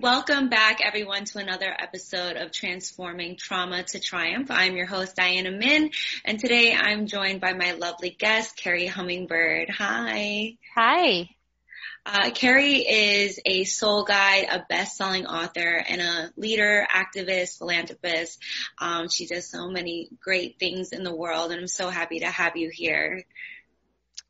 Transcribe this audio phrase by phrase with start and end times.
[0.00, 4.50] welcome back everyone to another episode of Transforming Trauma to Triumph.
[4.50, 5.90] I'm your host, Diana Min,
[6.24, 9.68] and today I'm joined by my lovely guest, Kerri Hummingbird.
[9.68, 10.56] Hi.
[10.74, 11.28] Hi.
[12.06, 18.38] Uh, Kerri is a soul guide, a best-selling author, and a leader, activist, philanthropist.
[18.78, 22.30] Um, she does so many great things in the world, and I'm so happy to
[22.30, 23.24] have you here.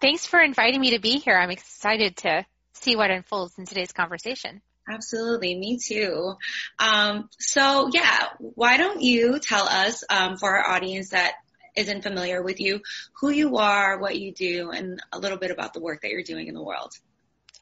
[0.00, 1.36] Thanks for inviting me to be here.
[1.36, 4.62] I'm excited to see what unfolds in today's conversation.
[4.90, 6.34] Absolutely, me too.
[6.78, 11.34] Um, so yeah, why don't you tell us um, for our audience that
[11.76, 12.80] isn't familiar with you,
[13.20, 16.22] who you are, what you do, and a little bit about the work that you're
[16.22, 16.92] doing in the world.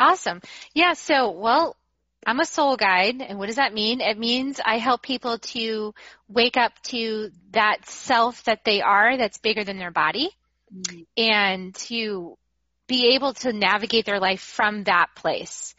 [0.00, 0.40] Awesome.
[0.74, 0.94] Yeah.
[0.94, 1.76] So, well,
[2.26, 4.00] I'm a soul guide, and what does that mean?
[4.00, 5.94] It means I help people to
[6.28, 10.30] wake up to that self that they are that's bigger than their body,
[10.74, 11.02] mm-hmm.
[11.16, 12.38] and to
[12.86, 15.74] be able to navigate their life from that place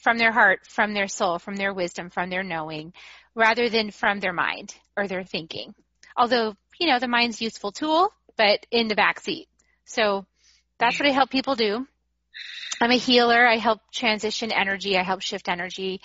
[0.00, 2.92] from their heart, from their soul, from their wisdom, from their knowing,
[3.34, 5.74] rather than from their mind or their thinking.
[6.16, 9.48] Although, you know, the mind's useful tool, but in the back seat.
[9.84, 10.26] So
[10.78, 11.86] that's what I help people do.
[12.80, 13.46] I'm a healer.
[13.46, 14.96] I help transition energy.
[14.96, 16.00] I help shift energy.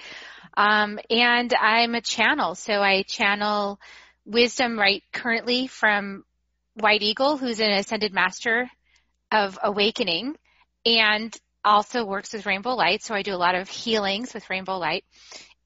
[0.57, 2.55] Um, and I'm a channel.
[2.55, 3.79] So I channel
[4.25, 6.25] wisdom right currently from
[6.73, 8.69] White Eagle, who's an ascended master
[9.31, 10.35] of awakening.
[10.85, 11.35] And
[11.65, 15.03] also works with rainbow light, so I do a lot of healings with rainbow light.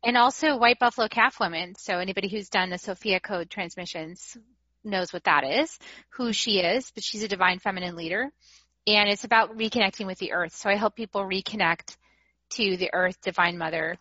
[0.03, 1.75] And also white buffalo calf women.
[1.78, 4.38] So anybody who's done the Sophia code transmissions
[4.83, 5.78] knows what that is,
[6.11, 8.31] who she is, but she's a divine feminine leader.
[8.88, 10.56] And it's about reconnecting with the earth.
[10.56, 11.97] So I help people reconnect
[12.52, 13.97] to the earth, divine mother,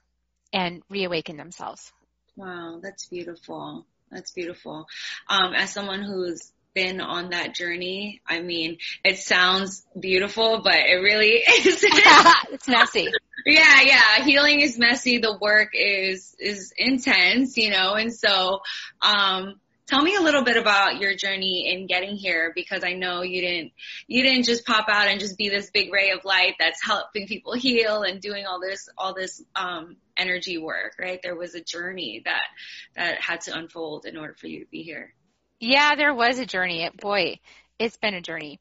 [0.53, 1.93] and reawaken themselves.
[2.37, 3.85] Wow, that's beautiful.
[4.11, 4.87] That's beautiful.
[5.29, 8.21] Um, as someone who's been on that journey.
[8.25, 11.31] I mean, it sounds beautiful, but it really
[11.67, 11.83] is.
[11.83, 13.09] it's messy.
[13.45, 14.25] Yeah, yeah.
[14.25, 15.19] Healing is messy.
[15.19, 18.61] The work is, is intense, you know, and so,
[19.03, 19.59] um,
[19.89, 23.41] tell me a little bit about your journey in getting here because I know you
[23.41, 23.73] didn't,
[24.07, 27.27] you didn't just pop out and just be this big ray of light that's helping
[27.27, 31.19] people heal and doing all this, all this, um, energy work, right?
[31.23, 32.47] There was a journey that,
[32.95, 35.15] that had to unfold in order for you to be here.
[35.61, 36.89] Yeah, there was a journey.
[37.01, 37.41] Boy,
[37.79, 38.61] it's been a journey.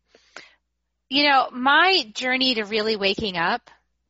[1.09, 3.69] You know, my journey to really waking up,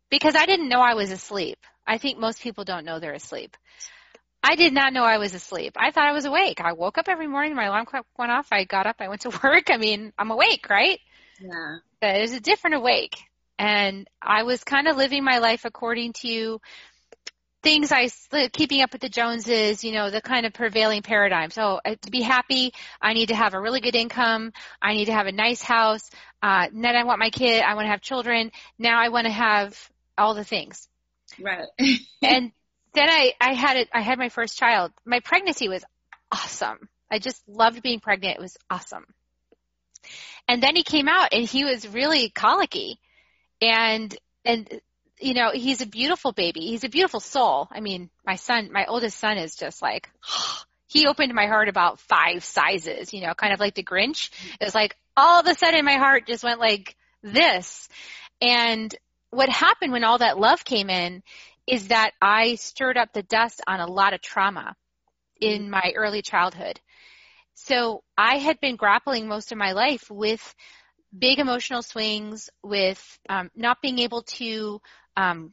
[0.10, 1.60] because I didn't know I was asleep.
[1.86, 3.56] I think most people don't know they're asleep.
[4.44, 5.74] I did not know I was asleep.
[5.78, 6.62] I thought I was awake.
[6.62, 9.22] I woke up every morning, my alarm clock went off, I got up, I went
[9.22, 9.70] to work.
[9.70, 11.00] I mean, I'm awake, right?
[11.40, 11.78] Yeah.
[12.02, 13.18] But it was a different awake.
[13.60, 16.62] And I was kind of living my life according to
[17.64, 18.10] things I
[18.50, 21.50] keeping up with the Joneses, you know, the kind of prevailing paradigm.
[21.50, 24.54] So uh, to be happy, I need to have a really good income.
[24.82, 26.10] I need to have a nice house.
[26.42, 27.62] Uh, then I want my kid.
[27.62, 28.52] I want to have children.
[28.78, 29.78] Now I want to have
[30.18, 30.88] all the things.
[31.40, 31.68] Right.
[32.22, 32.52] and
[32.94, 33.90] then I, I had it.
[33.94, 34.92] I had my first child.
[35.06, 35.84] My pregnancy was
[36.32, 36.90] awesome.
[37.12, 38.38] I just loved being pregnant.
[38.38, 39.06] It was awesome.
[40.48, 43.00] And then he came out and he was really colicky
[43.62, 44.82] and and
[45.20, 46.62] you know, he's a beautiful baby.
[46.62, 47.68] He's a beautiful soul.
[47.72, 50.10] I mean, my son, my oldest son is just like,
[50.88, 54.30] he opened my heart about five sizes, you know, kind of like the Grinch.
[54.60, 57.90] It was like all of a sudden my heart just went like this.
[58.42, 58.94] And
[59.32, 61.24] what happened when all that love came in
[61.66, 64.76] is that I stirred up the dust on a lot of trauma
[65.42, 65.72] in mm-hmm.
[65.72, 66.80] my early childhood.
[67.56, 70.56] So I had been grappling most of my life with
[71.18, 74.80] big emotional swings, with um, not being able to
[75.18, 75.52] um,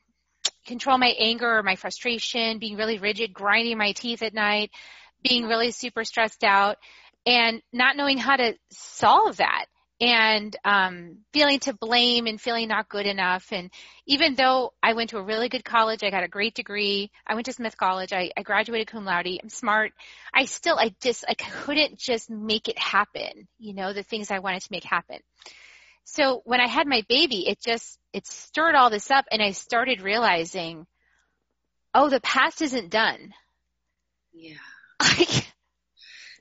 [0.66, 4.70] control my anger or my frustration, being really rigid, grinding my teeth at night,
[5.22, 6.76] being really super stressed out,
[7.26, 9.66] and not knowing how to solve that
[10.00, 13.47] and um, feeling to blame and feeling not good enough.
[13.53, 13.70] And
[14.06, 17.10] even though I went to a really good college, I got a great degree.
[17.26, 18.12] I went to Smith College.
[18.12, 19.38] I, I graduated cum laude.
[19.42, 19.92] I'm smart.
[20.32, 23.48] I still, I just, I couldn't just make it happen.
[23.58, 25.20] You know, the things I wanted to make happen.
[26.04, 29.53] So when I had my baby, it just, it stirred all this up and I
[29.53, 30.86] started realizing,
[31.95, 33.33] oh, the past isn't done.
[34.33, 34.54] Yeah.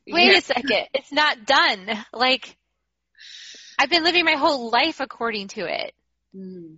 [0.06, 0.38] Like, wait yeah.
[0.38, 0.88] a second.
[0.94, 1.88] It's not done.
[2.12, 2.58] Like,
[3.80, 5.94] I've been living my whole life according to it.
[6.36, 6.78] Mm.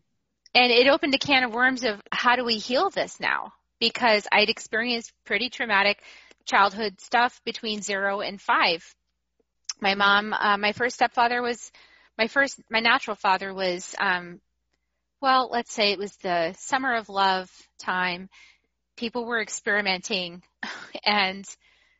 [0.53, 3.53] And it opened a can of worms of how do we heal this now?
[3.79, 6.01] Because I'd experienced pretty traumatic
[6.45, 8.85] childhood stuff between zero and five.
[9.81, 11.71] My mom, uh, my first stepfather was
[12.17, 14.39] my first, my natural father was, um,
[15.21, 18.29] well, let's say it was the summer of love time.
[18.95, 20.43] People were experimenting
[21.05, 21.45] and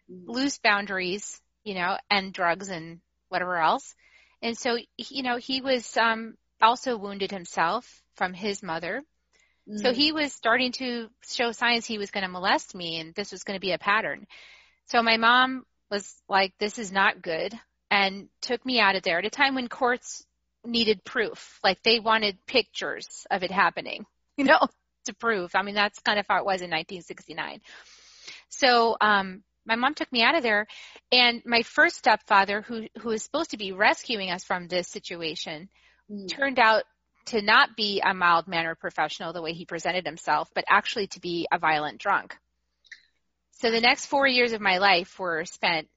[0.08, 3.96] loose boundaries, you know, and drugs and whatever else.
[4.42, 9.02] And so, you know, he was um, also wounded himself from his mother.
[9.78, 13.32] So he was starting to show signs he was going to molest me and this
[13.32, 14.28] was going to be a pattern.
[14.86, 17.52] So my mom was like, this is not good
[17.96, 20.26] and took me out of there at a time when courts
[20.66, 21.60] needed proof.
[21.64, 24.06] Like they wanted pictures of it happening,
[24.38, 24.60] you know,
[25.06, 25.52] to prove.
[25.56, 27.62] I mean, that's kind of how it was in 1969.
[28.50, 30.68] So, um, my mom took me out of there
[31.12, 35.70] and my first stepfather who who was supposed to be rescuing us from this situation
[36.12, 36.28] mm.
[36.28, 36.84] turned out
[37.28, 41.20] to not be a mild mannered professional the way he presented himself but actually to
[41.20, 42.38] be a violent drunk
[43.54, 45.88] so the next 4 years of my life were spent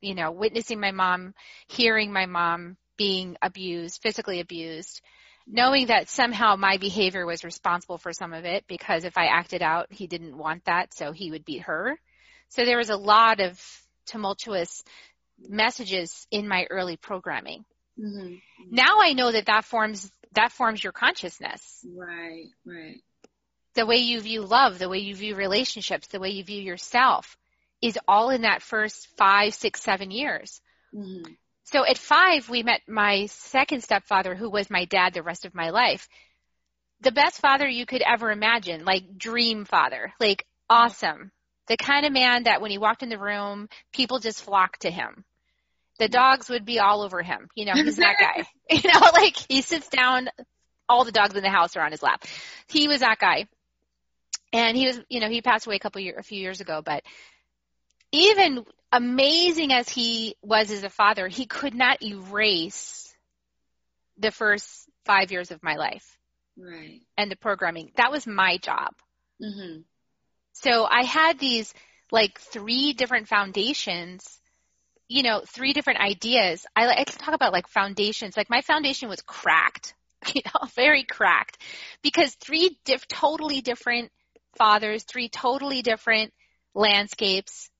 [0.00, 1.34] you know witnessing my mom
[1.68, 5.00] hearing my mom being abused physically abused
[5.50, 9.62] knowing that somehow my behavior was responsible for some of it because if I acted
[9.62, 11.98] out, he didn't want that, so he would beat her.
[12.50, 13.60] So there was a lot of
[14.06, 14.84] tumultuous
[15.48, 17.64] messages in my early programming.
[17.98, 18.34] Mm-hmm.
[18.70, 21.84] Now I know that that forms that forms your consciousness.
[21.96, 23.00] Right, right.
[23.74, 27.36] The way you view love, the way you view relationships, the way you view yourself
[27.82, 30.60] is all in that first five, six, seven years.
[30.94, 31.32] Mm-hmm.
[31.64, 35.54] So at five, we met my second stepfather, who was my dad the rest of
[35.54, 36.08] my life.
[37.00, 41.30] The best father you could ever imagine, like dream father, like awesome
[41.68, 44.90] the kind of man that when he walked in the room, people just flocked to
[44.90, 45.24] him.
[45.98, 47.48] The dogs would be all over him.
[47.54, 48.44] You know, he's that guy.
[48.70, 50.28] You know, like he sits down,
[50.90, 52.24] all the dogs in the house are on his lap.
[52.68, 53.46] He was that guy.
[54.52, 56.82] And he was, you know, he passed away a couple years, a few years ago,
[56.84, 57.02] but
[58.12, 63.14] even amazing as he was as a father, he could not erase
[64.18, 66.16] the first five years of my life.
[66.56, 67.02] Right.
[67.16, 67.92] And the programming.
[67.96, 68.90] That was my job.
[69.42, 69.80] Mm-hmm.
[70.52, 71.72] So I had these
[72.10, 74.40] like three different foundations,
[75.08, 76.66] you know, three different ideas.
[76.74, 78.36] I like to talk about like foundations.
[78.36, 79.94] Like my foundation was cracked,
[80.34, 81.58] you know, very cracked
[82.02, 84.10] because three diff- totally different
[84.56, 86.32] fathers, three totally different
[86.74, 87.70] landscapes.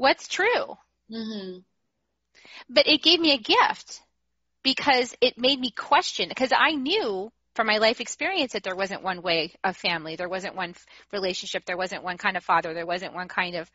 [0.00, 0.78] What's true?
[1.12, 1.58] Mm-hmm.
[2.70, 4.00] But it gave me a gift
[4.62, 9.02] because it made me question because I knew from my life experience that there wasn't
[9.02, 10.74] one way of family, there wasn't one
[11.12, 13.70] relationship, there wasn't one kind of father, there wasn't one kind of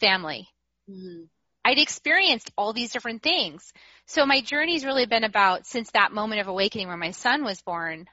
[0.00, 0.48] family.
[0.90, 1.26] Mm-hmm.
[1.64, 3.72] I'd experienced all these different things.
[4.06, 7.62] So my journey's really been about since that moment of awakening where my son was
[7.62, 8.06] born,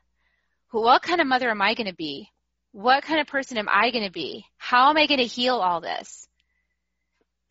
[0.68, 2.30] who what kind of mother am I going to be?
[2.74, 4.46] What kind of person am I going to be?
[4.58, 6.28] How am I going to heal all this?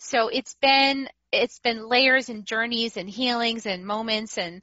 [0.02, 4.62] So it's been it's been layers and journeys and healings and moments and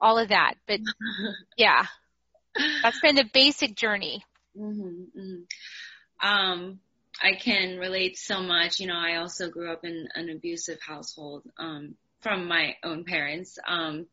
[0.00, 0.54] all of that.
[0.66, 0.80] But
[1.56, 1.86] yeah,
[2.82, 4.24] that's been the basic journey.
[4.56, 6.28] Mm-hmm, mm-hmm.
[6.28, 6.80] Um,
[7.22, 8.80] I can relate so much.
[8.80, 11.44] You know, I also grew up in an abusive household.
[11.58, 13.58] Um, from my own parents.
[13.66, 14.06] Um,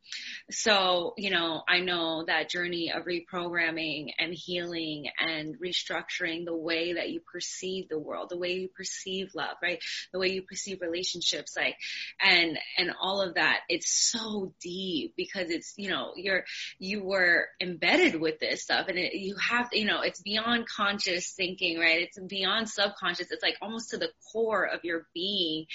[0.49, 6.93] so, you know, I know that journey of reprogramming and healing and restructuring the way
[6.93, 9.79] that you perceive the world, the way you perceive love, right?
[10.13, 11.75] The way you perceive relationships, like,
[12.21, 13.61] and, and all of that.
[13.67, 16.45] It's so deep because it's, you know, you're,
[16.79, 21.31] you were embedded with this stuff and it, you have, you know, it's beyond conscious
[21.31, 22.01] thinking, right?
[22.01, 23.31] It's beyond subconscious.
[23.31, 25.65] It's like almost to the core of your being.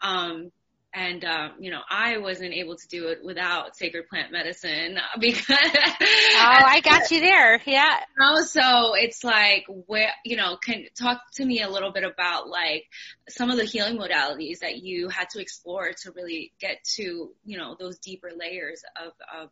[0.00, 0.50] Um,
[0.94, 5.46] and um, you know I wasn't able to do it without sacred plant medicine because
[5.50, 7.60] oh I got you there.
[7.64, 7.98] Yeah.
[8.20, 12.84] Also it's like where you know can talk to me a little bit about like
[13.28, 17.58] some of the healing modalities that you had to explore to really get to you
[17.58, 19.12] know those deeper layers of,
[19.42, 19.50] of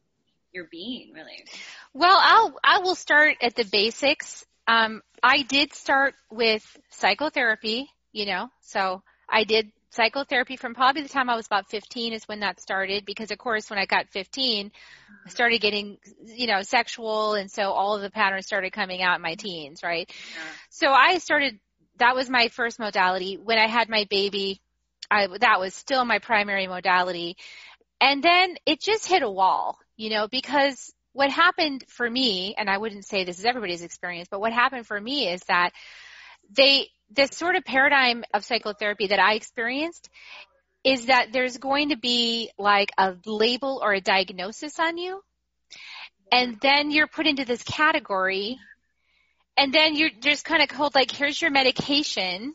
[0.53, 1.45] your being really.
[1.95, 4.45] Well I'll I will start at the basics.
[4.67, 11.09] Um, I did start with psychotherapy you know so I did psychotherapy from probably the
[11.09, 14.09] time I was about 15 is when that started because of course when I got
[14.09, 14.71] 15
[15.27, 19.17] I started getting you know sexual and so all of the patterns started coming out
[19.17, 20.09] in my teens right?
[20.09, 20.43] Yeah.
[20.71, 21.59] so I started
[21.99, 23.37] that was my first modality.
[23.37, 24.61] When I had my baby
[25.11, 27.37] I that was still my primary modality.
[28.01, 32.71] And then it just hit a wall you know because what happened for me and
[32.71, 35.73] I wouldn't say this is everybody's experience but what happened for me is that
[36.49, 40.09] they this sort of paradigm of psychotherapy that I experienced
[40.85, 45.21] is that there's going to be like a label or a diagnosis on you
[46.33, 48.59] and then you're put into this category
[49.57, 52.55] and then you're just kind of told like here's your medication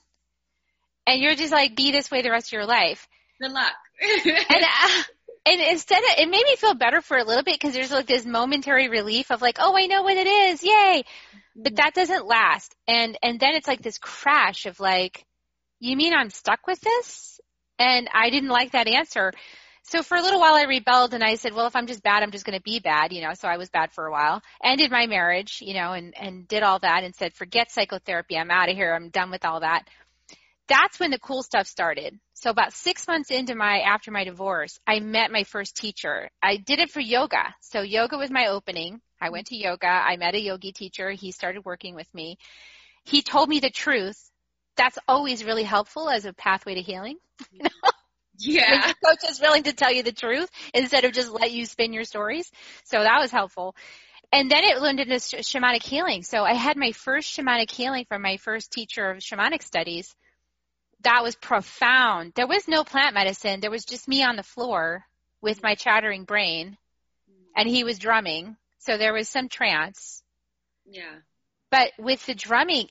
[1.05, 3.07] and you're just like be this way the rest of your life.
[3.41, 3.73] Good luck.
[4.25, 5.03] And, uh,
[5.47, 8.07] and instead of, it made me feel better for a little bit because there's like
[8.07, 11.03] this momentary relief of like oh i know what it is yay
[11.55, 11.75] but mm-hmm.
[11.75, 12.75] that doesn't last.
[12.87, 15.25] And, and then it's like this crash of like,
[15.79, 17.39] you mean I'm stuck with this?
[17.79, 19.33] And I didn't like that answer.
[19.83, 22.23] so for a little while I rebelled and I said, well, if I'm just bad,
[22.23, 24.41] I'm just going to be bad, you know, so I was bad for a while.
[24.63, 28.37] Ended my marriage, you know, and, and did all that and said, forget psychotherapy.
[28.37, 28.93] I'm out of here.
[28.93, 29.87] I'm done with all that.
[30.67, 32.19] That's when the cool stuff started.
[32.33, 36.29] So about six months into my, after my divorce, I met my first teacher.
[36.41, 37.53] I did it for yoga.
[37.61, 39.01] So yoga was my opening.
[39.21, 39.87] I went to yoga.
[39.87, 41.11] I met a yogi teacher.
[41.11, 42.37] He started working with me.
[43.03, 44.31] He told me the truth.
[44.75, 47.17] That's always really helpful as a pathway to healing.
[48.37, 48.91] Yeah.
[49.03, 52.03] Coach is willing to tell you the truth instead of just let you spin your
[52.03, 52.51] stories.
[52.83, 53.75] So that was helpful.
[54.31, 56.23] And then it learned into sh- shamanic healing.
[56.23, 60.13] So I had my first shamanic healing from my first teacher of shamanic studies.
[61.05, 62.33] That was profound.
[62.35, 63.59] There was no plant medicine.
[63.59, 65.05] There was just me on the floor
[65.39, 66.77] with my chattering brain
[67.55, 68.57] and he was drumming.
[68.79, 70.23] So there was some trance.
[70.83, 71.13] Yeah.
[71.69, 72.89] But with the drumming,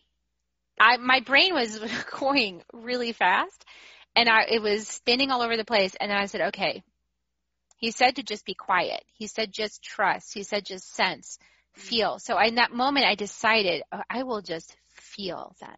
[0.78, 1.76] I, my brain was
[2.20, 3.64] going really fast
[4.14, 5.96] and I, it was spinning all over the place.
[6.00, 6.84] And then I said, okay.
[7.78, 9.02] He said to just be quiet.
[9.12, 10.32] He said just trust.
[10.32, 11.36] He said just sense,
[11.76, 11.80] mm-hmm.
[11.80, 12.18] feel.
[12.20, 15.76] So in that moment, I decided oh, I will just feel then.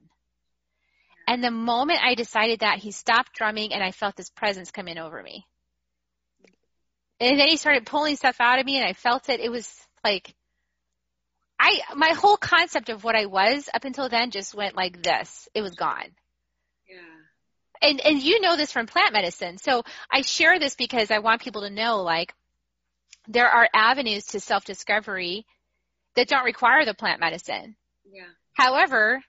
[1.27, 4.89] And the moment I decided that, he stopped drumming and I felt this presence come
[4.89, 5.47] in over me.
[7.19, 9.41] And then he started pulling stuff out of me and I felt it.
[9.41, 9.69] It was
[10.05, 10.35] like,
[11.59, 15.49] I, my whole concept of what I was up until then just went like this.
[15.55, 16.11] It was gone.
[16.89, 17.89] Yeah.
[17.89, 19.59] And, and you know this from plant medicine.
[19.59, 22.35] So I share this because I want people to know like,
[23.27, 25.47] there are avenues to self-discovery
[26.15, 27.75] that don't require the plant medicine.
[28.13, 28.29] Yeah.
[28.53, 29.23] However,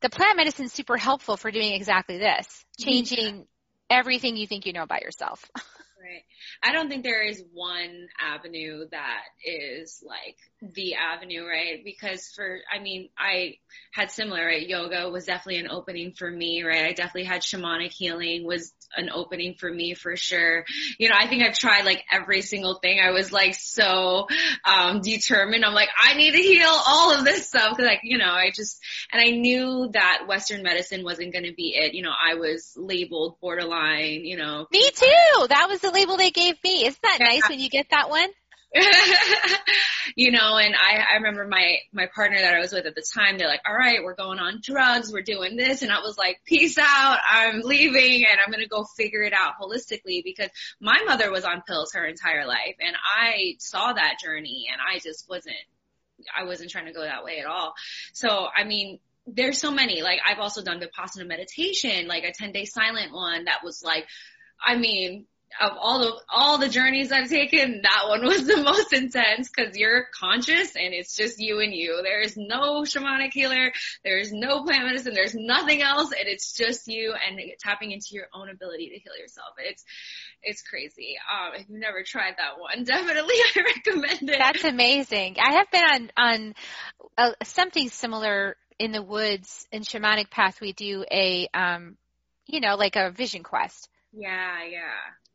[0.00, 3.46] the plant medicine is super helpful for doing exactly this, changing
[3.90, 5.50] everything you think you know about yourself.
[6.00, 6.22] Right.
[6.62, 11.82] I don't think there is one avenue that is like the avenue, right?
[11.84, 13.56] Because for, I mean, I
[13.92, 14.66] had similar, right?
[14.66, 16.84] Yoga was definitely an opening for me, right?
[16.84, 20.64] I definitely had shamanic healing was an opening for me for sure.
[20.98, 23.00] You know, I think I've tried like every single thing.
[23.00, 24.28] I was like so,
[24.64, 25.64] um, determined.
[25.64, 27.76] I'm like, I need to heal all of this stuff.
[27.76, 28.78] Cause like, you know, I just,
[29.12, 31.94] and I knew that Western medicine wasn't going to be it.
[31.94, 34.66] You know, I was labeled borderline, you know.
[34.70, 35.46] Me too.
[35.48, 36.86] That was the label they gave me.
[36.86, 38.28] Isn't that nice when you get that one?
[40.16, 43.04] you know, and I, I remember my, my partner that I was with at the
[43.14, 45.82] time, they're like, all right, we're going on drugs, we're doing this.
[45.82, 49.32] And I was like, peace out, I'm leaving and I'm going to go figure it
[49.32, 54.18] out holistically because my mother was on pills her entire life and I saw that
[54.22, 55.56] journey and I just wasn't,
[56.36, 57.74] I wasn't trying to go that way at all.
[58.12, 62.52] So, I mean, there's so many, like I've also done Vipassana meditation, like a 10
[62.52, 64.06] day silent one that was like,
[64.64, 65.26] I mean,
[65.60, 69.76] of all the all the journeys I've taken, that one was the most intense because
[69.76, 72.00] you're conscious and it's just you and you.
[72.02, 73.72] There is no shamanic healer,
[74.04, 78.08] there is no plant medicine, there's nothing else, and it's just you and tapping into
[78.12, 79.54] your own ability to heal yourself.
[79.58, 79.84] It's
[80.42, 81.16] it's crazy.
[81.32, 84.38] Um, if you've never tried that one, definitely I recommend it.
[84.38, 85.36] That's amazing.
[85.40, 86.54] I have been on on
[87.16, 90.60] uh, something similar in the woods in shamanic path.
[90.60, 91.96] We do a um,
[92.48, 93.88] you know, like a vision quest.
[94.12, 94.80] Yeah, yeah.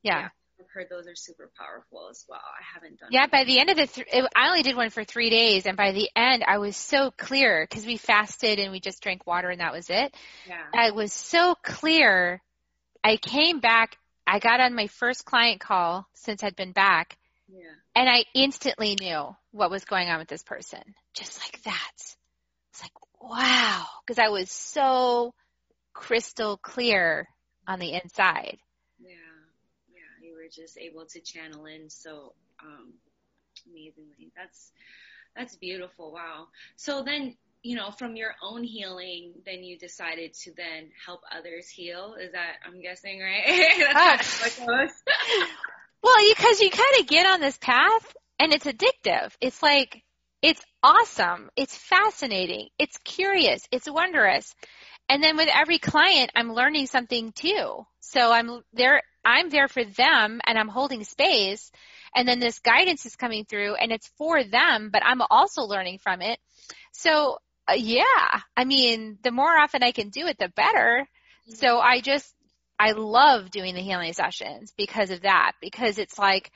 [0.04, 0.30] Yeah.
[0.60, 2.40] I've heard those are super powerful as well.
[2.40, 3.10] I haven't done.
[3.12, 5.66] Yeah, by the end of the, th- it, I only did one for three days,
[5.66, 9.26] and by the end, I was so clear because we fasted and we just drank
[9.28, 10.16] water, and that was it.
[10.48, 10.62] Yeah.
[10.74, 12.42] I was so clear.
[13.04, 13.98] I came back.
[14.26, 17.18] I got on my first client call since I'd been back,
[17.50, 17.72] Yeah.
[17.96, 20.82] and I instantly knew what was going on with this person,
[21.14, 21.92] just like that.
[21.98, 25.34] It's like wow, because I was so
[25.94, 27.28] crystal clear
[27.68, 28.58] on the inside.
[29.00, 29.16] Yeah.
[29.94, 30.28] Yeah.
[30.28, 32.94] You were just able to channel in so um
[33.70, 34.32] amazingly.
[34.36, 34.72] That's
[35.36, 36.12] that's beautiful.
[36.12, 36.48] Wow.
[36.76, 41.70] So then you know, from your own healing, then you decided to then help others
[41.70, 42.16] heal.
[42.20, 43.74] Is that, I'm guessing, right?
[43.94, 44.88] That's how.
[46.04, 49.32] Well, because you kind of get on this path and it's addictive.
[49.40, 50.04] It's like,
[50.42, 51.50] it's awesome.
[51.56, 52.68] It's fascinating.
[52.78, 53.62] It's curious.
[53.72, 54.54] It's wondrous.
[55.14, 57.86] And then with every client, I'm learning something too.
[58.00, 61.72] So I'm there, I'm there for them and I'm holding space.
[62.16, 66.00] And then this guidance is coming through and it's for them, but I'm also learning
[66.00, 66.40] from it.
[66.94, 67.38] So
[67.70, 71.08] uh, yeah, I mean, the more often I can do it, the better.
[71.48, 72.34] So I just,
[72.80, 76.52] I love doing the healing sessions because of that, because it's like,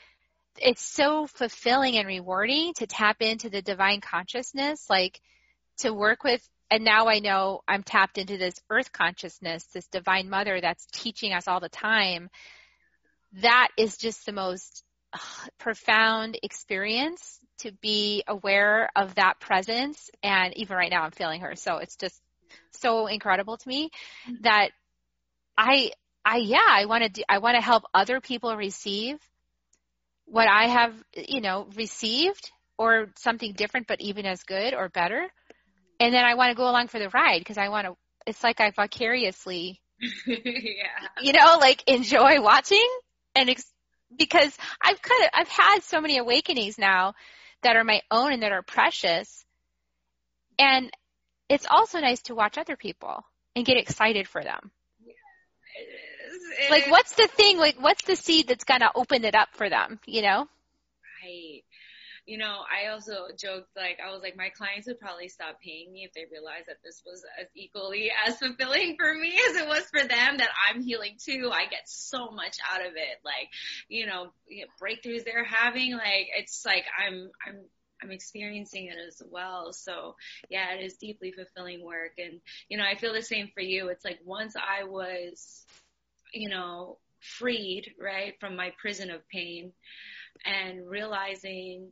[0.58, 5.22] it's so fulfilling and rewarding to tap into the divine consciousness, like
[5.82, 10.30] to work with, and now I know I'm tapped into this earth consciousness, this divine
[10.30, 12.30] mother that's teaching us all the time.
[13.42, 14.84] That is just the most
[15.14, 15.20] uh,
[15.60, 20.10] profound experience to be aware of that presence.
[20.22, 21.56] And even right now I'm feeling her.
[21.56, 22.22] So it's just
[22.72, 23.90] so incredible to me
[24.42, 24.72] that
[25.58, 25.92] I,
[26.26, 29.18] I yeah, I want to do, I want to help other people receive
[30.26, 35.28] what I have, you know, received or something different but even as good or better.
[36.00, 38.44] And then I want to go along for the ride because I want to it's
[38.44, 39.82] like I vicariously
[40.28, 40.36] yeah.
[41.22, 42.88] you know, like enjoy watching
[43.36, 43.72] and ex-
[44.16, 47.14] because I've kind of I've had so many awakenings now
[47.64, 49.44] that are my own and that are precious.
[50.60, 50.92] And
[51.50, 53.24] it's also nice to watch other people
[53.56, 54.72] and get excited for them.
[56.60, 59.50] It Like is- what's the thing like what's the seed that's to open it up
[59.54, 60.48] for them, you know?
[62.28, 65.94] You know, I also joked like I was like my clients would probably stop paying
[65.94, 69.66] me if they realized that this was as equally as fulfilling for me as it
[69.66, 70.38] was for them.
[70.38, 71.50] That I'm healing too.
[71.54, 73.22] I get so much out of it.
[73.24, 73.48] Like,
[73.88, 75.94] you know, you know, breakthroughs they're having.
[75.94, 77.62] Like it's like I'm I'm
[78.04, 79.72] I'm experiencing it as well.
[79.72, 80.18] So
[80.50, 82.12] yeah, it is deeply fulfilling work.
[82.18, 83.88] And you know, I feel the same for you.
[83.88, 85.66] It's like once I was,
[86.34, 89.72] you know, freed right from my prison of pain
[90.46, 91.92] and realizing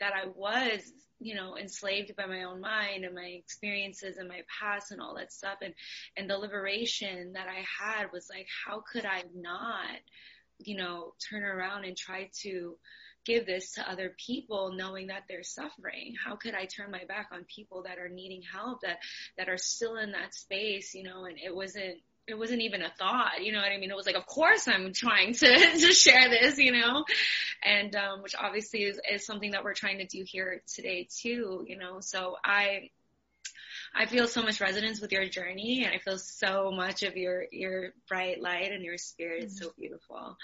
[0.00, 4.42] that I was, you know, enslaved by my own mind and my experiences and my
[4.60, 5.72] past and all that stuff and,
[6.16, 9.98] and the liberation that I had was like, how could I not,
[10.58, 12.76] you know, turn around and try to
[13.24, 16.14] give this to other people knowing that they're suffering?
[16.22, 18.98] How could I turn my back on people that are needing help that,
[19.36, 21.98] that are still in that space, you know, and it wasn't,
[22.28, 23.90] it wasn't even a thought, you know what I mean?
[23.90, 25.46] It was like, of course I'm trying to,
[25.78, 27.04] to share this, you know,
[27.62, 31.64] and, um, which obviously is, is something that we're trying to do here today too,
[31.68, 32.90] you know, so I,
[33.94, 37.44] I feel so much resonance with your journey and I feel so much of your,
[37.52, 40.36] your bright light and your spirit is so beautiful.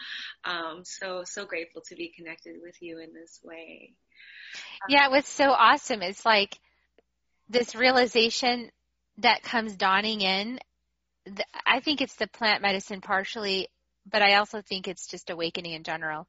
[0.45, 3.93] Um, so, so grateful to be connected with you in this way.
[4.89, 6.59] Yeah, what's so awesome is like
[7.49, 8.71] this realization
[9.19, 10.61] that comes dawning in.
[11.25, 13.69] Th- I think it's the plant medicine partially,
[14.11, 16.26] but I also think it's just awakening in general.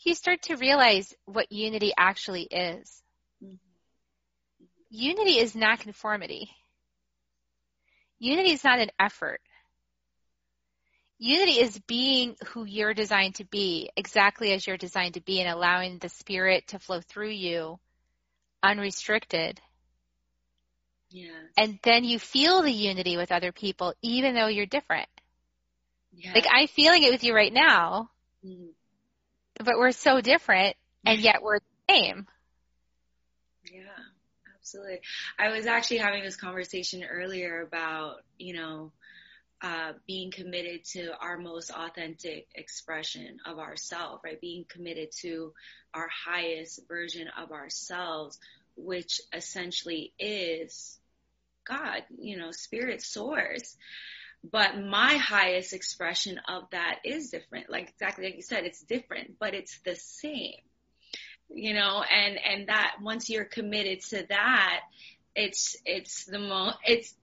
[0.00, 3.02] You start to realize what unity actually is.
[3.42, 3.58] Mhm.
[4.90, 6.50] Unity is not conformity.
[8.18, 9.40] Unity is not an effort.
[11.18, 15.50] Unity is being who you're designed to be, exactly as you're designed to be, and
[15.50, 17.78] allowing the spirit to flow through you
[18.62, 19.60] unrestricted.
[21.10, 21.30] Yeah.
[21.56, 25.08] And then you feel the unity with other people, even though you're different.
[26.12, 26.32] Yeah.
[26.34, 28.10] Like I'm feeling it with you right now,
[28.44, 28.74] Mhm.
[29.58, 32.28] but we're so different, and yet we're the same.
[33.72, 33.82] Yeah,
[34.56, 35.00] absolutely.
[35.38, 38.92] I was actually having this conversation earlier about, you know,
[39.62, 44.40] uh, being committed to our most authentic expression of ourselves, right?
[44.40, 45.52] Being committed to
[45.92, 48.38] our highest version of ourselves,
[48.76, 50.99] which essentially is
[51.70, 53.76] God, you know, spirit source.
[54.42, 57.70] But my highest expression of that is different.
[57.70, 60.54] Like exactly like you said, it's different, but it's the same
[61.52, 64.80] you know and and that once you're committed to that
[65.34, 67.14] it's it's the mo it's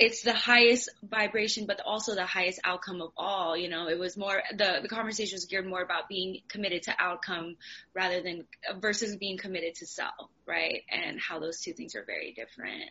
[0.00, 3.88] it's the highest vibration but also the highest outcome of all you know?
[3.88, 7.56] It was more the the conversation was geared more about being committed to outcome
[7.94, 8.46] rather than
[8.80, 10.82] versus being committed to self right?
[10.90, 12.90] And how those two things are very different.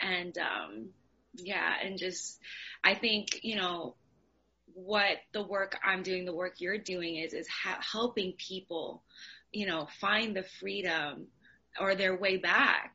[0.00, 0.88] And um
[1.38, 2.40] yeah and just
[2.82, 3.94] i think you know
[4.72, 9.02] what the work i'm doing the work you're doing is is ha- helping people
[9.52, 11.28] you know, find the freedom
[11.80, 12.92] or their way back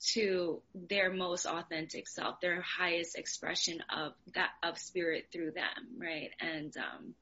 [0.00, 6.30] to their most authentic self, their highest expression of that of spirit through them, right?
[6.40, 7.14] And um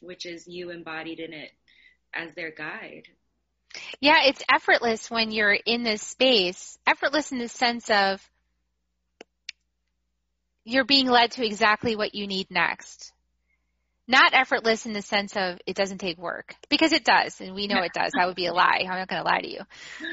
[0.00, 1.50] which is you embodied in it
[2.12, 3.08] as their guide.
[4.00, 6.78] Yeah, it's effortless when you're in this space.
[6.86, 8.20] Effortless in the sense of
[10.64, 13.13] you're being led to exactly what you need next.
[14.06, 16.54] Not effortless in the sense of it doesn't take work.
[16.68, 18.12] Because it does, and we know it does.
[18.12, 18.80] That would be a lie.
[18.82, 19.60] I'm not going to lie to you.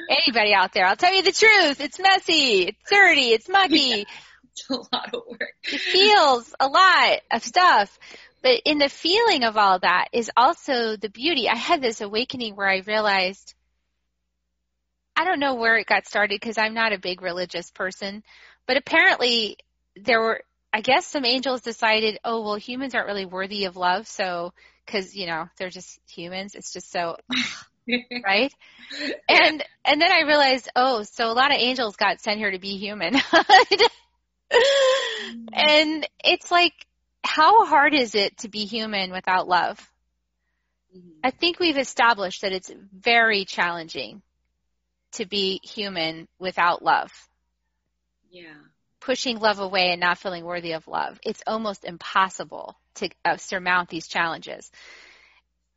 [0.10, 1.82] Anybody out there, I'll tell you the truth.
[1.82, 2.64] It's messy.
[2.70, 3.30] It's dirty.
[3.32, 4.06] It's mucky.
[4.54, 5.54] It's a lot of work.
[5.64, 7.98] It feels a lot of stuff.
[8.44, 11.48] But in the feeling of all that is also the beauty.
[11.48, 13.56] I had this awakening where I realized
[15.16, 18.24] I don't know where it got started because I'm not a big religious person,
[18.66, 19.58] but apparently
[19.96, 20.42] there were,
[20.74, 24.08] I guess some angels decided, oh, well, humans aren't really worthy of love.
[24.08, 24.54] So,
[24.88, 26.56] cause, you know, they're just humans.
[26.56, 27.18] It's just so,
[28.26, 28.54] right?
[29.28, 32.60] And, and then I realized, oh, so a lot of angels got sent here to
[32.60, 33.16] be human.
[35.54, 36.74] and it's like,
[37.24, 39.80] how hard is it to be human without love?
[40.96, 41.20] Mhm.
[41.24, 44.22] I think we've established that it's very challenging
[45.14, 47.12] to be human without love.
[48.30, 48.54] Yeah.
[49.02, 51.20] Pushing love away and not feeling worthy of love.
[51.26, 54.72] It's almost impossible to uh, surmount these challenges.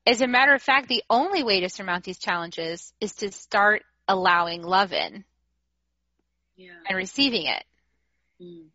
[0.06, 3.82] As a matter of fact, the only way to surmount these challenges is to start
[4.06, 5.24] allowing love in
[6.56, 6.72] Yeah.
[6.86, 7.64] and receiving it.
[8.40, 8.66] Mm.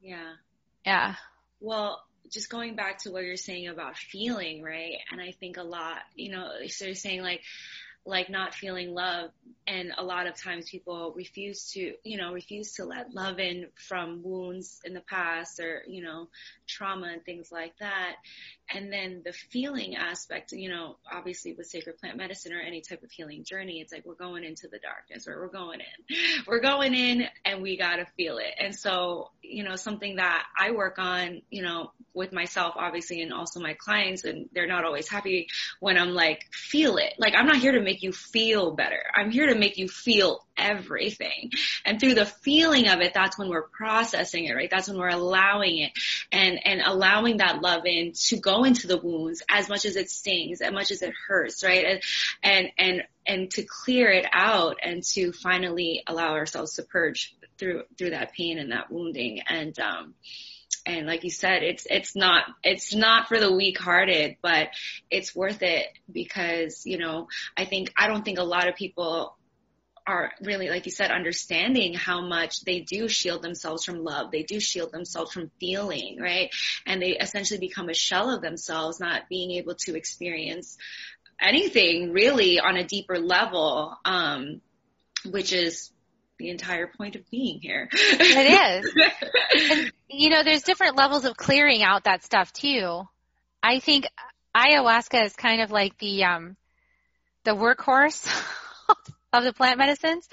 [0.00, 0.32] Yeah.
[0.84, 1.14] Yeah.
[1.60, 4.94] Well, just going back to what you're saying about feeling, right?
[5.12, 7.42] And I think a lot, you know, so you're saying like,
[8.06, 9.30] like not feeling love
[9.66, 13.66] and a lot of times people refuse to you know refuse to let love in
[13.74, 16.26] from wounds in the past or you know
[16.66, 18.16] trauma and things like that
[18.74, 23.02] and then the feeling aspect you know obviously with sacred plant medicine or any type
[23.02, 26.16] of healing journey it's like we're going into the darkness or we're going in.
[26.46, 28.54] We're going in and we got to feel it.
[28.58, 33.32] And so you know something that I work on you know with myself obviously and
[33.32, 35.48] also my clients and they're not always happy
[35.80, 37.14] when I'm like feel it.
[37.18, 39.02] Like I'm not here to make you feel better.
[39.14, 41.50] I'm here to make you feel everything.
[41.84, 44.70] And through the feeling of it, that's when we're processing it, right?
[44.70, 45.92] That's when we're allowing it
[46.30, 50.10] and, and allowing that love in to go into the wounds as much as it
[50.10, 51.84] stings, as much as it hurts, right?
[51.84, 52.00] And,
[52.42, 57.84] and, and, and to clear it out and to finally allow ourselves to purge through,
[57.96, 59.40] through that pain and that wounding.
[59.48, 60.14] And, um,
[60.86, 64.68] and like you said, it's, it's not, it's not for the weak hearted, but
[65.10, 69.36] it's worth it because, you know, I think, I don't think a lot of people
[70.06, 74.30] are really, like you said, understanding how much they do shield themselves from love.
[74.30, 76.50] They do shield themselves from feeling, right?
[76.86, 80.76] And they essentially become a shell of themselves, not being able to experience
[81.40, 84.60] anything really on a deeper level, um,
[85.24, 85.90] which is
[86.38, 87.88] the entire point of being here.
[87.92, 89.70] It is.
[89.70, 93.02] and, you know, there's different levels of clearing out that stuff too.
[93.62, 94.06] I think
[94.56, 96.56] ayahuasca is kind of like the um
[97.44, 98.26] the workhorse
[99.32, 100.28] of the plant medicines.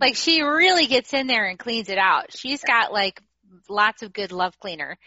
[0.00, 2.36] Like she really gets in there and cleans it out.
[2.36, 3.20] She's got like
[3.68, 4.98] lots of good love cleaner.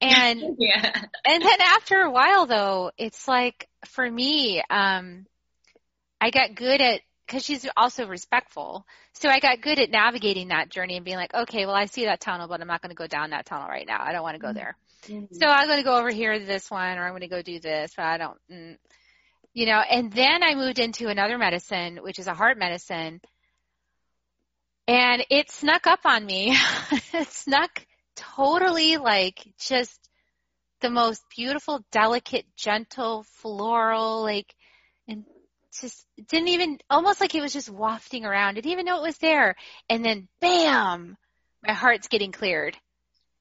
[0.00, 0.92] And yeah.
[1.24, 5.26] and then after a while though, it's like for me, um
[6.20, 8.84] I got good at because she's also respectful.
[9.14, 12.04] So I got good at navigating that journey and being like, okay, well I see
[12.04, 13.98] that tunnel, but I'm not going to go down that tunnel right now.
[14.00, 14.76] I don't want to go there.
[15.06, 15.34] Mm-hmm.
[15.34, 17.42] So I'm going to go over here to this one, or I'm going to go
[17.42, 18.38] do this, but I don't.
[18.50, 18.76] Mm.
[19.54, 23.20] You know, and then I moved into another medicine, which is a heart medicine,
[24.88, 26.56] and it snuck up on me.
[27.12, 27.84] it snuck
[28.16, 29.98] totally like just
[30.80, 34.54] the most beautiful, delicate, gentle, floral, like,
[35.08, 35.24] and
[35.80, 38.54] just didn't even, almost like it was just wafting around.
[38.54, 39.54] Didn't even know it was there.
[39.88, 41.16] And then bam,
[41.66, 42.76] my heart's getting cleared.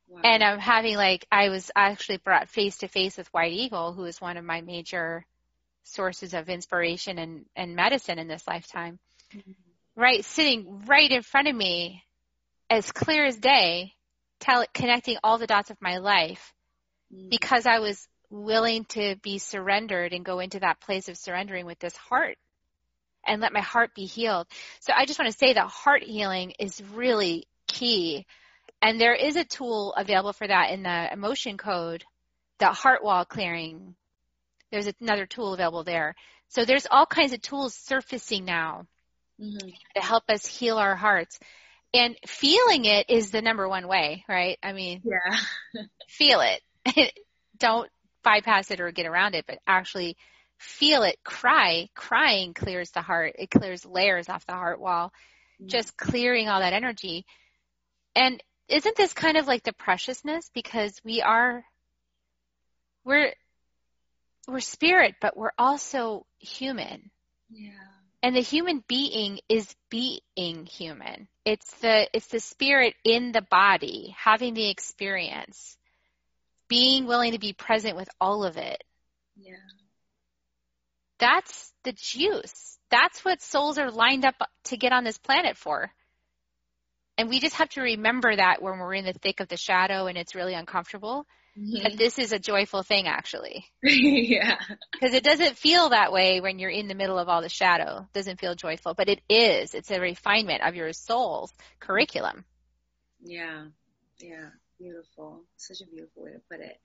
[0.07, 0.21] Wow.
[0.23, 4.05] And I'm having like, I was actually brought face to face with White Eagle, who
[4.05, 5.25] is one of my major
[5.83, 8.99] sources of inspiration and, and medicine in this lifetime.
[9.33, 9.55] Mhm.
[9.95, 12.03] Right, sitting right in front of me,
[12.69, 13.93] as clear as day,
[14.39, 16.53] tell, connecting all the dots of my life
[17.11, 17.29] Mhm.
[17.29, 21.79] because I was willing to be surrendered and go into that place of surrendering with
[21.79, 22.37] this heart
[23.25, 24.47] and let my heart be healed.
[24.79, 28.25] So I just want to say that heart healing is really key.
[28.81, 32.03] And there is a tool available for that in the emotion code,
[32.59, 33.95] the heart wall clearing.
[34.71, 36.15] There's another tool available there.
[36.49, 38.87] So there's all kinds of tools surfacing now
[39.39, 39.73] Mhm.
[39.95, 41.39] to help us heal our hearts.
[41.93, 44.57] And feeling it is the number one way, right?
[44.63, 45.39] I mean, Yeah.
[46.07, 46.61] feel it.
[47.57, 47.89] Don't
[48.23, 50.15] bypass it or get around it, but actually
[50.57, 51.17] feel it.
[51.23, 51.89] Cry.
[51.95, 53.35] Crying clears the heart.
[53.39, 55.11] It clears layers off the heart wall.
[55.65, 57.25] Just clearing all that energy.
[58.15, 60.49] And isn't this kind of like the preciousness?
[60.53, 61.63] Because we are,
[63.03, 63.33] we're,
[64.47, 67.11] we're spirit, but we're also human.
[67.49, 67.71] Yeah.
[68.23, 71.27] And the human being is being human.
[71.43, 75.77] It's the, it's the spirit in the body, having the experience,
[76.67, 78.83] being willing to be present with all of it.
[79.35, 79.55] Yeah.
[81.19, 82.77] That's the juice.
[82.89, 85.91] That's what souls are lined up to get on this planet for.
[87.17, 90.07] And we just have to remember that when we're in the thick of the shadow
[90.07, 91.25] and it's really uncomfortable,
[91.55, 91.97] that Mhm.
[91.97, 93.65] this is a joyful thing actually.
[93.83, 94.57] yeah.
[94.93, 97.99] Because it doesn't feel that way when you're in the middle of all the shadow.
[97.99, 99.73] It doesn't feel joyful, but it is.
[99.73, 102.45] It's a refinement of your soul's curriculum.
[103.21, 103.65] Yeah.
[104.19, 104.49] Yeah.
[104.79, 105.43] Beautiful.
[105.57, 106.79] Such a beautiful way to put it.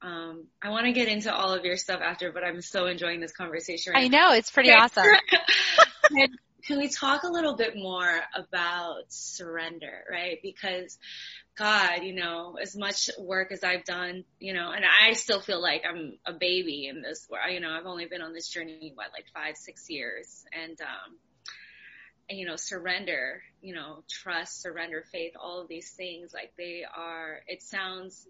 [0.00, 3.20] Um, I want to get into all of your stuff after, but I'm so enjoying
[3.20, 5.04] this conversation right I know, it's pretty awesome.
[6.08, 6.28] can,
[6.66, 10.38] can we talk a little bit more about surrender, right?
[10.42, 10.98] Because
[11.56, 15.62] God, you know, as much work as I've done, you know, and I still feel
[15.62, 19.08] like I'm a baby in this, you know, I've only been on this journey, what,
[19.12, 20.44] like five, six years.
[20.52, 21.16] And, um,
[22.28, 27.40] you know, surrender, you know, trust, surrender, faith, all of these things, like they are,
[27.46, 28.26] it sounds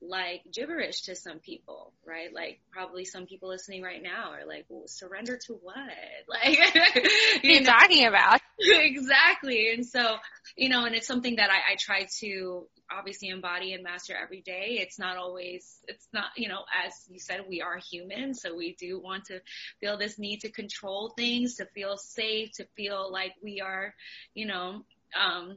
[0.00, 2.32] like gibberish to some people, right?
[2.32, 5.76] Like probably some people listening right now are like, well, surrender to what?
[6.26, 6.58] Like,
[7.42, 8.40] you are you talking about?
[8.58, 9.72] exactly.
[9.72, 10.16] And so,
[10.56, 14.40] you know, and it's something that I, I try to obviously embody and master every
[14.40, 14.78] day.
[14.80, 18.34] It's not always, it's not, you know, as you said, we are human.
[18.34, 19.40] So we do want to
[19.80, 23.94] feel this need to control things, to feel safe, to feel like we are,
[24.34, 24.84] you know,
[25.20, 25.56] um,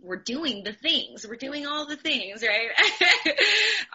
[0.00, 1.26] we're doing the things.
[1.26, 2.70] We're doing all the things, right?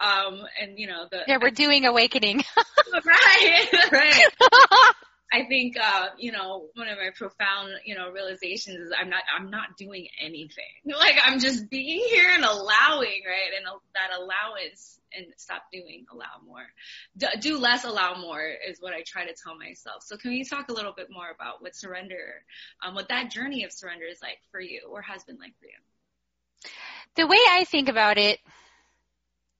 [0.00, 2.42] um, and you know, the Yeah, we're doing awakening.
[3.04, 4.94] right, right.
[5.32, 9.22] I think, uh, you know, one of my profound, you know, realizations is I'm not,
[9.36, 10.64] I'm not doing anything.
[11.00, 13.56] Like I'm just being here and allowing, right?
[13.56, 13.64] And
[13.94, 16.66] that allowance and stop doing, allow more.
[17.40, 20.02] do less, allow more is what I try to tell myself.
[20.02, 22.44] So can you talk a little bit more about what surrender,
[22.84, 25.66] um, what that journey of surrender is like for you or has been like for
[25.66, 26.70] you?
[27.16, 28.38] The way I think about it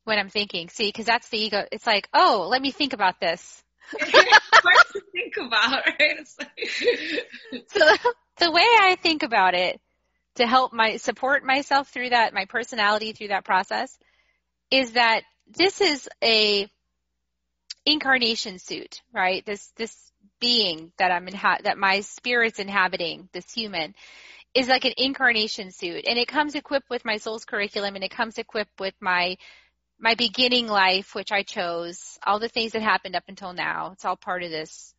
[0.05, 1.65] when I'm thinking, see, because that's the ego.
[1.73, 3.63] It's like, oh, let me think about this.
[5.21, 6.29] think about, right?
[6.39, 7.69] Like...
[7.69, 9.81] so the way I think about it
[10.37, 13.97] to help my support myself through that, my personality through that process,
[14.71, 16.69] is that this is a
[17.85, 19.45] incarnation suit, right?
[19.45, 19.95] This this
[20.41, 23.95] being that I'm in that my spirit's inhabiting, this human,
[24.55, 28.11] is like an incarnation suit and it comes equipped with my soul's curriculum and it
[28.11, 29.37] comes equipped with my
[29.99, 33.91] my beginning life which I chose, all the things that happened up until now.
[33.93, 34.95] It's all part of this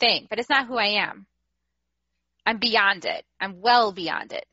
[0.00, 1.26] thing, but it's not who I am.
[2.44, 3.24] I'm beyond it.
[3.40, 4.46] I'm well beyond it.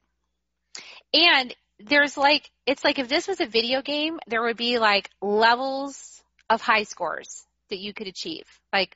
[1.13, 5.10] And there's like it's like if this was a video game, there would be like
[5.21, 8.45] levels of high scores that you could achieve.
[8.73, 8.95] Like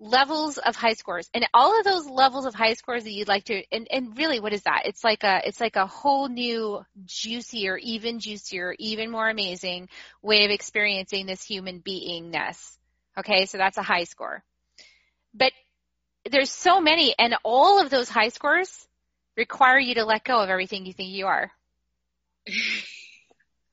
[0.00, 3.44] levels of high scores and all of those levels of high scores that you'd like
[3.44, 6.84] to and, and really what is that it's like a it's like a whole new
[7.06, 9.88] juicier even juicier even more amazing
[10.20, 12.76] way of experiencing this human beingness
[13.16, 14.42] okay so that's a high score
[15.32, 15.52] but
[16.30, 18.86] there's so many and all of those high scores
[19.36, 21.50] require you to let go of everything you think you are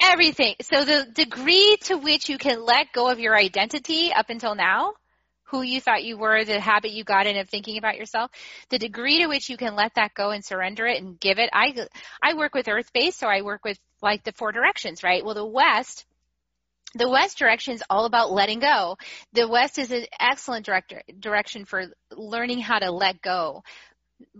[0.01, 4.55] everything so the degree to which you can let go of your identity up until
[4.55, 4.93] now
[5.51, 8.31] who you thought you were, the habit you got in of thinking about yourself,
[8.69, 11.49] the degree to which you can let that go and surrender it and give it.
[11.51, 11.75] I,
[12.23, 15.23] I work with earth based, so I work with like the four directions, right?
[15.23, 16.05] Well, the West,
[16.93, 18.97] the West direction is all about letting go.
[19.33, 23.63] The West is an excellent director, direction for learning how to let go.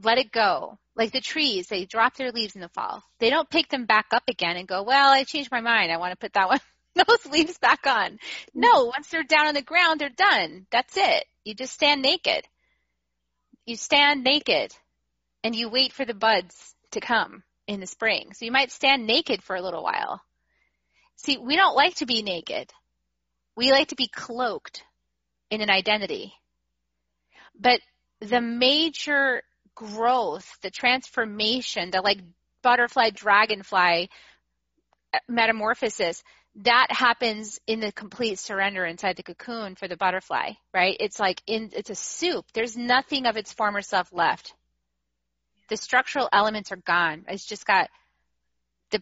[0.02, 0.78] Let it go.
[0.96, 3.02] Like the trees, they drop their leaves in the fall.
[3.20, 5.92] They don't pick them back up again and go, well, I changed my mind.
[5.92, 6.60] I want to put that one
[6.96, 8.20] those leaves back on.
[8.54, 10.68] No, once they're down on the ground, they're done.
[10.72, 11.26] That's it.
[11.46, 12.46] You just stand naked.
[13.66, 14.74] You stand naked
[15.44, 18.34] and you wait for the buds to come in the spring.
[18.34, 20.22] So you might stand naked for a little while.
[21.24, 22.72] See, we don't like to be naked.
[23.56, 24.84] We like to be cloaked
[25.52, 26.34] in an identity.
[27.60, 27.80] But
[28.22, 29.44] the major
[29.76, 32.22] growth, the transformation, the like
[32.64, 34.10] butterfly, dragonfly
[35.14, 36.24] uh, metamorphosis
[36.56, 40.98] that happens in the complete surrender inside the cocoon for the butterfly, right?
[41.00, 42.46] It's like in, it's a soup.
[42.54, 44.54] There's nothing of its former self left.
[45.70, 47.26] The structural elements are gone.
[47.30, 47.90] It's just got
[48.90, 49.02] the,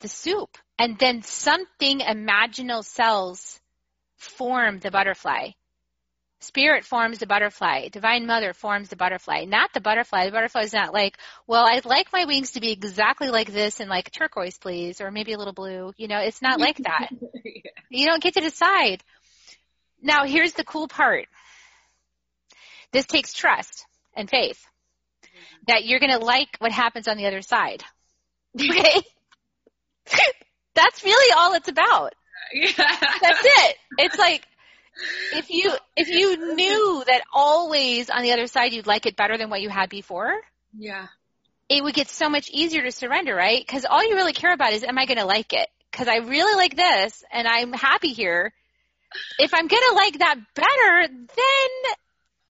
[0.00, 0.56] the soup.
[0.78, 3.60] And then something imaginal cells
[4.16, 5.50] form the butterfly.
[6.40, 7.88] Spirit forms the butterfly.
[7.88, 9.44] Divine Mother forms the butterfly.
[9.44, 10.26] Not the butterfly.
[10.26, 13.80] The butterfly is not like, well, I'd like my wings to be exactly like this
[13.80, 15.94] and like turquoise, please, or maybe a little blue.
[15.96, 17.08] You know, it's not like that.
[17.44, 17.70] yeah.
[17.88, 19.02] You don't get to decide.
[20.02, 21.26] Now, here's the cool part.
[22.92, 24.62] This takes trust and faith
[25.66, 27.82] that you're going to like what happens on the other side.
[28.56, 29.02] Okay?
[30.74, 32.14] That's really all it's about.
[32.52, 32.72] Yeah.
[32.76, 33.76] That's it.
[33.98, 34.46] It's like,
[35.32, 39.36] if you if you knew that always on the other side you'd like it better
[39.36, 40.32] than what you had before,
[40.76, 41.08] yeah,
[41.68, 43.64] it would get so much easier to surrender, right?
[43.64, 45.68] Because all you really care about is, am I going to like it?
[45.90, 48.52] Because I really like this, and I'm happy here.
[49.38, 51.94] If I'm going to like that better, then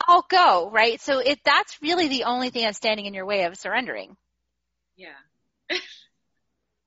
[0.07, 1.01] I'll go, right?
[1.01, 4.17] So if that's really the only thing that's standing in your way of surrendering.
[4.97, 5.09] Yeah.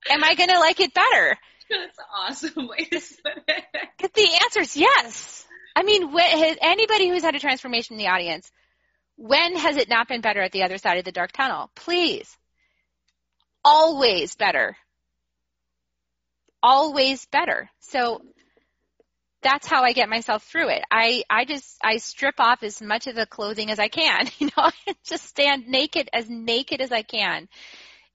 [0.09, 1.37] am I going to like it better?
[1.69, 3.63] That's awesome way to put it.
[4.13, 5.45] The answer is yes.
[5.75, 8.49] I mean, has anybody who's had a transformation in the audience,
[9.15, 11.69] when has it not been better at the other side of the dark tunnel?
[11.75, 12.35] Please.
[13.63, 14.75] Always better.
[16.63, 17.69] Always better.
[17.79, 18.21] So
[19.41, 20.83] that's how I get myself through it.
[20.91, 24.49] I, I just, I strip off as much of the clothing as I can, you
[24.57, 24.69] know,
[25.03, 27.47] just stand naked, as naked as I can.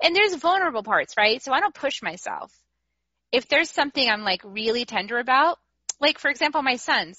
[0.02, 1.40] And there's vulnerable parts, right?
[1.42, 2.52] So I don't push myself.
[3.30, 5.58] If there's something I'm like really tender about,
[6.00, 7.18] like for example, my sons,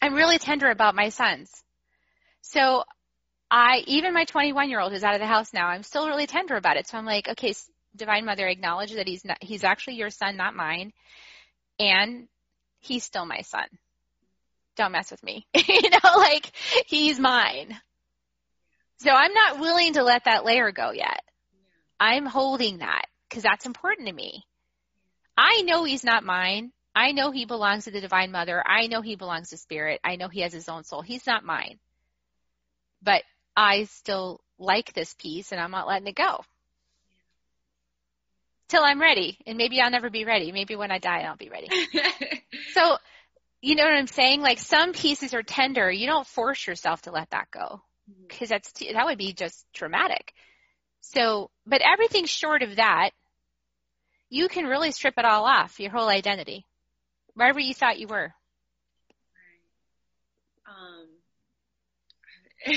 [0.00, 1.50] I'm really tender about my sons.
[2.42, 2.84] So
[3.50, 6.26] I, even my 21 year old who's out of the house now, I'm still really
[6.26, 6.86] tender about it.
[6.86, 7.54] So I'm like, okay,
[7.96, 10.92] Divine Mother, acknowledge that he's not, he's actually your son, not mine.
[11.80, 12.28] And
[12.80, 13.66] he's still my son.
[14.76, 15.46] Don't mess with me.
[15.54, 16.52] you know, like
[16.86, 17.76] he's mine.
[18.98, 21.20] So I'm not willing to let that layer go yet.
[22.00, 24.44] I'm holding that because that's important to me.
[25.36, 26.72] I know he's not mine.
[26.94, 28.62] I know he belongs to the Divine Mother.
[28.66, 30.00] I know he belongs to Spirit.
[30.02, 31.00] I know he has his own soul.
[31.00, 31.78] He's not mine.
[33.02, 33.22] But
[33.56, 36.40] I still like this piece and I'm not letting it go.
[38.68, 39.38] Till I'm ready.
[39.46, 40.50] And maybe I'll never be ready.
[40.50, 41.68] Maybe when I die I'll be ready.
[42.72, 42.98] so,
[43.60, 44.40] you know what I'm saying?
[44.40, 45.90] Like some pieces are tender.
[45.90, 47.80] You don't force yourself to let that go.
[48.10, 48.38] Mm-hmm.
[48.38, 50.32] Cause that's, that would be just traumatic.
[51.00, 53.10] So, but everything short of that,
[54.28, 56.66] you can really strip it all off, your whole identity.
[57.34, 58.32] Wherever you thought you were.
[60.66, 61.06] Um,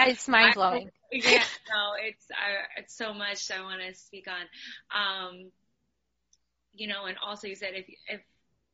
[0.00, 0.90] it's mind blowing.
[1.12, 5.30] yeah, no, it's I, it's so much I want to speak on.
[5.30, 5.50] Um,
[6.74, 8.20] you know, and also you said if if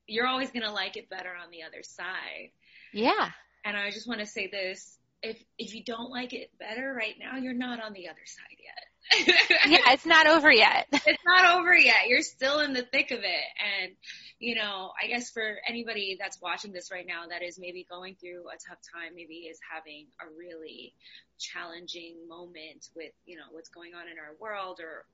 [0.06, 2.50] you're always gonna like it better on the other side.
[2.92, 3.30] Yeah.
[3.64, 7.14] And I just want to say this: if if you don't like it better right
[7.18, 9.68] now, you're not on the other side yet.
[9.68, 10.86] yeah, it's not over yet.
[10.92, 12.06] it's not over yet.
[12.08, 13.44] You're still in the thick of it,
[13.82, 13.92] and
[14.42, 18.16] you know, I guess for anybody that's watching this right now that is maybe going
[18.16, 20.94] through a tough time, maybe is having a really
[21.38, 25.06] challenging moment with, you know, what's going on in our world or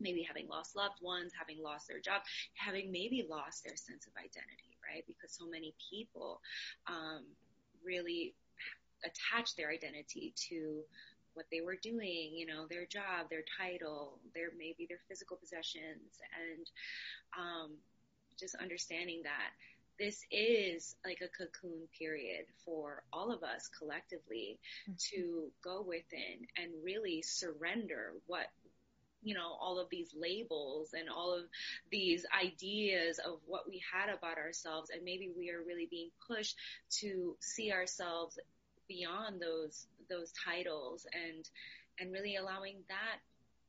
[0.00, 2.22] maybe having lost loved ones, having lost their job,
[2.54, 5.04] having maybe lost their sense of identity, right?
[5.06, 6.40] Because so many people,
[6.86, 7.24] um,
[7.84, 8.34] really
[9.04, 10.82] attach their identity to
[11.34, 16.18] what they were doing, you know, their job, their title, their maybe their physical possessions,
[16.34, 16.66] and
[17.38, 17.70] um,
[18.38, 19.50] just understanding that
[19.98, 24.58] this is like a cocoon period for all of us collectively
[24.88, 24.94] mm-hmm.
[24.96, 28.46] to go within and really surrender what
[29.22, 31.44] you know all of these labels and all of
[31.90, 36.56] these ideas of what we had about ourselves and maybe we are really being pushed
[36.88, 38.38] to see ourselves
[38.90, 41.48] beyond those those titles and
[42.00, 43.22] and really allowing that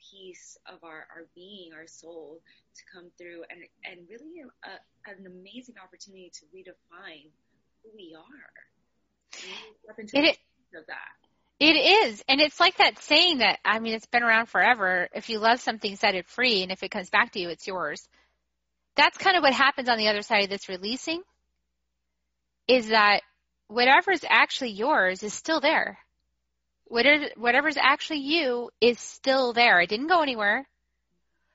[0.10, 2.42] piece of our, our being, our soul
[2.76, 7.30] to come through and, and really a, an amazing opportunity to redefine
[7.84, 8.54] who we are.
[9.98, 10.38] It,
[10.76, 11.12] of that.
[11.60, 12.24] It is.
[12.28, 15.08] And it's like that saying that, I mean, it's been around forever.
[15.14, 16.64] If you love something, set it free.
[16.64, 18.08] And if it comes back to you, it's yours.
[18.96, 21.22] That's kind of what happens on the other side of this releasing
[22.68, 23.22] is that
[23.72, 25.98] whatever's actually yours is still there
[26.92, 29.80] whatever, whatever's actually you is still there.
[29.80, 30.68] It didn't go anywhere.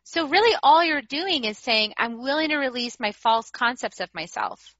[0.05, 4.09] So really all you're doing is saying, I'm willing to release my false concepts of
[4.15, 4.75] myself.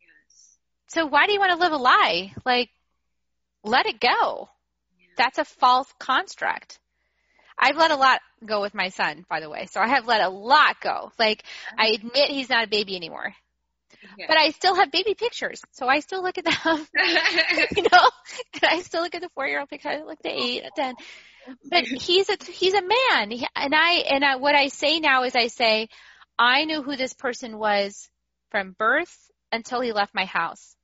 [0.00, 0.58] Yes.
[0.88, 2.34] So why do you want to live a lie?
[2.44, 2.70] Like,
[3.64, 4.48] let it go.
[4.98, 5.06] Yeah.
[5.16, 6.78] That's a false construct.
[7.58, 9.66] I've let a lot go with my son, by the way.
[9.70, 11.12] So I have let a lot go.
[11.18, 11.44] Like,
[11.78, 13.32] I admit he's not a baby anymore.
[14.18, 14.26] Yeah.
[14.28, 16.54] But I still have baby pictures, so I still look at them.
[17.76, 18.10] you know,
[18.54, 19.88] and I still look at the four-year-old picture.
[19.88, 20.44] I look at the oh.
[20.44, 20.94] eight, at ten.
[21.70, 25.36] But he's a he's a man, and I and I, what I say now is
[25.36, 25.88] I say,
[26.38, 28.08] I knew who this person was
[28.50, 30.74] from birth until he left my house.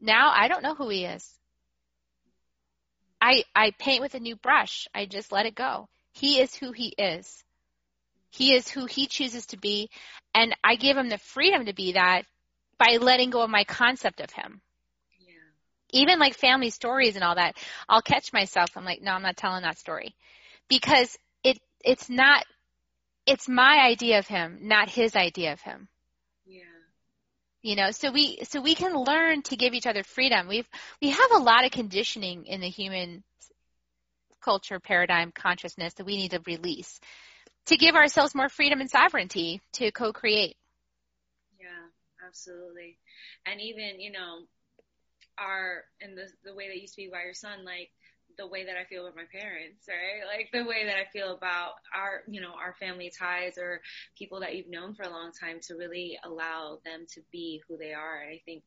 [0.00, 1.28] Now I don't know who he is.
[3.20, 4.88] I I paint with a new brush.
[4.94, 5.88] I just let it go.
[6.12, 7.44] He is who he is.
[8.30, 9.90] He is who he chooses to be.
[10.34, 12.22] And I give him the freedom to be that
[12.78, 14.60] by letting go of my concept of him.
[15.20, 15.34] Yeah.
[15.98, 17.56] Even like family stories and all that,
[17.88, 18.70] I'll catch myself.
[18.76, 20.14] I'm like, no, I'm not telling that story
[20.68, 22.44] because it, it's not,
[23.24, 25.88] it's my idea of him, not his idea of him.
[26.44, 26.62] Yeah.
[27.62, 30.46] You know, so we, so we can learn to give each other freedom.
[30.46, 30.68] We've,
[31.00, 33.24] we have a lot of conditioning in the human
[34.42, 37.00] culture paradigm consciousness that we need to release
[37.66, 40.56] to give ourselves more freedom and sovereignty to co-create.
[41.60, 42.98] Yeah, absolutely.
[43.44, 44.40] And even, you know,
[45.38, 47.90] our, in the, the way that you speak about your son, like,
[48.38, 50.26] the way that I feel with my parents, right?
[50.26, 53.80] Like the way that I feel about our, you know, our family ties or
[54.18, 57.78] people that you've known for a long time to really allow them to be who
[57.78, 58.20] they are.
[58.20, 58.62] And I think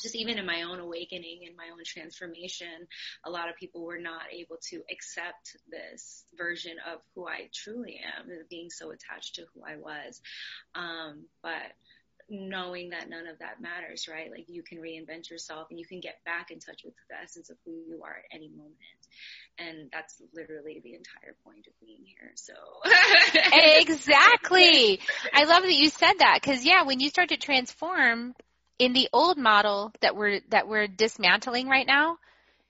[0.00, 2.86] just even in my own awakening and my own transformation,
[3.24, 8.00] a lot of people were not able to accept this version of who I truly
[8.04, 10.20] am, being so attached to who I was.
[10.74, 11.72] Um, but
[12.28, 14.30] knowing that none of that matters, right?
[14.30, 17.50] Like you can reinvent yourself and you can get back in touch with the essence
[17.50, 18.74] of who you are at any moment.
[19.58, 22.32] And that's literally the entire point of being here.
[22.34, 22.52] So
[23.80, 25.00] Exactly.
[25.32, 28.34] I love that you said that because yeah, when you start to transform
[28.78, 32.18] in the old model that we're that we're dismantling right now,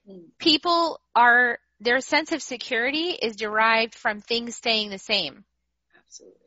[0.08, 0.22] mm.
[0.38, 5.44] people are their sense of security is derived from things staying the same.
[5.98, 6.40] Absolutely.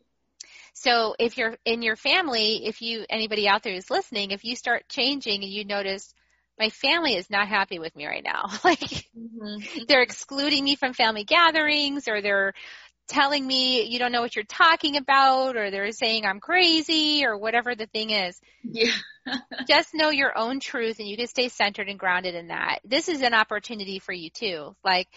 [0.74, 4.56] So if you're in your family, if you, anybody out there who's listening, if you
[4.56, 6.14] start changing and you notice,
[6.58, 8.46] my family is not happy with me right now.
[8.64, 9.84] like, mm-hmm.
[9.88, 12.54] they're excluding me from family gatherings or they're
[13.10, 17.38] telling me you don't know what you're talking about or they're saying I'm crazy or
[17.38, 18.40] whatever the thing is.
[18.64, 18.94] Yeah.
[19.68, 22.80] just know your own truth and you can stay centered and grounded in that.
[22.86, 24.76] This is an opportunity for you too.
[24.84, 25.08] Like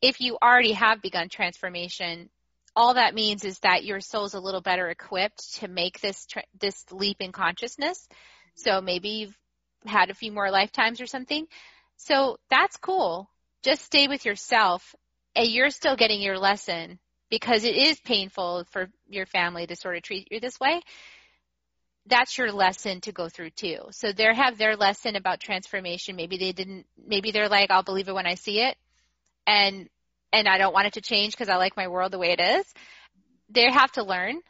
[0.00, 2.30] if you already have begun transformation,
[2.76, 6.26] all that means is that your soul's a little better equipped to make this
[6.60, 8.06] this leap in consciousness.
[8.54, 9.38] So maybe you've
[9.86, 11.46] had a few more lifetimes or something.
[11.96, 13.28] So that's cool.
[13.62, 14.94] Just stay with yourself
[15.34, 16.98] and you're still getting your lesson
[17.30, 20.80] because it is painful for your family to sort of treat you this way.
[22.06, 23.78] That's your lesson to go through too.
[23.92, 26.16] So they have their lesson about transformation.
[26.16, 28.76] Maybe they didn't, maybe they're like, I'll believe it when I see it.
[29.46, 29.88] And
[30.32, 32.40] and I don't want it to change because I like my world the way it
[32.40, 32.64] is.
[33.48, 34.40] They have to learn.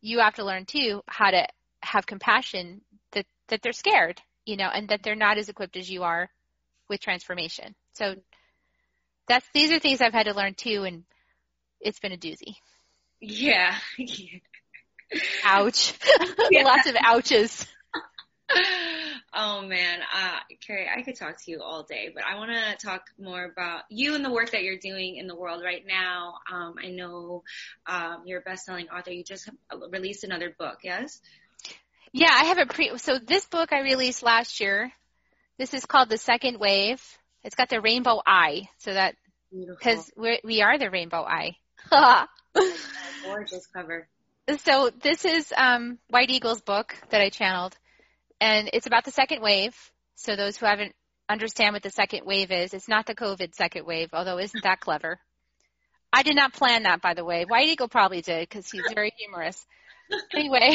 [0.00, 1.46] You have to learn too how to
[1.82, 2.80] have compassion
[3.12, 6.28] that, that they're scared, you know, and that they're not as equipped as you are
[6.88, 7.74] with transformation.
[7.92, 8.16] So
[9.28, 11.04] that's, these are things I've had to learn too and
[11.80, 12.56] it's been a doozy.
[13.20, 13.76] Yeah.
[15.44, 15.94] Ouch.
[16.50, 16.64] Yeah.
[16.64, 17.66] Lots of ouches.
[19.32, 22.84] Oh man, uh, Kerri, I could talk to you all day, but I want to
[22.84, 26.34] talk more about you and the work that you're doing in the world right now.
[26.52, 27.44] Um, I know
[27.86, 29.12] um, you're a best-selling author.
[29.12, 29.48] You just
[29.90, 31.20] released another book, yes?
[32.12, 32.98] Yeah, I have a pre.
[32.98, 34.90] So this book I released last year.
[35.58, 37.00] This is called The Second Wave.
[37.44, 39.14] It's got the rainbow eye, so that
[39.52, 41.56] because we we are the rainbow eye.
[43.24, 44.08] Gorgeous cover.
[44.58, 47.76] So this is um, White Eagle's book that I channeled
[48.40, 49.76] and it's about the second wave.
[50.16, 50.94] So those who haven't
[51.28, 54.80] understand what the second wave is, it's not the COVID second wave, although isn't that
[54.80, 55.20] clever?
[56.12, 57.44] I did not plan that, by the way.
[57.44, 59.64] White Eagle probably did because he's very humorous.
[60.34, 60.72] Anyway,